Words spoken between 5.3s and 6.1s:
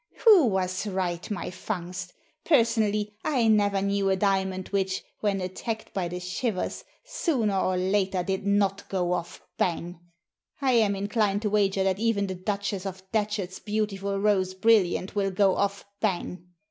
attacked by